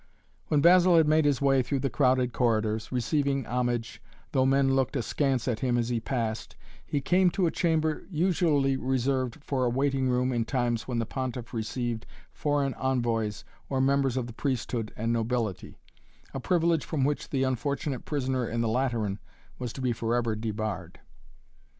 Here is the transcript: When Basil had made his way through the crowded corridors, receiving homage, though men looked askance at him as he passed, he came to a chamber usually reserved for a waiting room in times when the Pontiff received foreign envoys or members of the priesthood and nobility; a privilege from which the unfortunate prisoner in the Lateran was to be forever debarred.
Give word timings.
When 0.47 0.61
Basil 0.61 0.97
had 0.97 1.07
made 1.07 1.25
his 1.25 1.41
way 1.43 1.61
through 1.61 1.81
the 1.81 1.87
crowded 1.91 2.33
corridors, 2.33 2.91
receiving 2.91 3.45
homage, 3.45 4.01
though 4.31 4.47
men 4.47 4.73
looked 4.73 4.95
askance 4.95 5.47
at 5.47 5.59
him 5.59 5.77
as 5.77 5.89
he 5.89 5.99
passed, 5.99 6.55
he 6.83 7.01
came 7.01 7.29
to 7.29 7.45
a 7.45 7.51
chamber 7.51 8.01
usually 8.09 8.77
reserved 8.77 9.43
for 9.43 9.63
a 9.63 9.69
waiting 9.69 10.09
room 10.09 10.33
in 10.33 10.43
times 10.43 10.87
when 10.87 10.97
the 10.97 11.05
Pontiff 11.05 11.53
received 11.53 12.07
foreign 12.31 12.73
envoys 12.79 13.45
or 13.69 13.79
members 13.79 14.17
of 14.17 14.25
the 14.25 14.33
priesthood 14.33 14.91
and 14.97 15.13
nobility; 15.13 15.77
a 16.33 16.39
privilege 16.39 16.83
from 16.83 17.03
which 17.03 17.29
the 17.29 17.43
unfortunate 17.43 18.03
prisoner 18.03 18.49
in 18.49 18.61
the 18.61 18.67
Lateran 18.67 19.19
was 19.59 19.71
to 19.73 19.81
be 19.81 19.93
forever 19.93 20.35
debarred. 20.35 20.99